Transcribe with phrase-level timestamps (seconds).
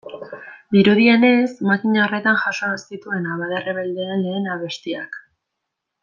[0.75, 5.21] Dirudienez, makina horretan jaso zituen abade errebeldeen lehen abestiak.